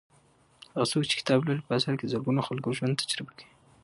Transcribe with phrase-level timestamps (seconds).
[0.71, 3.47] هغه څوک چې کتاب لولي په اصل کې د زرګونو خلکو ژوند تجربه کوي.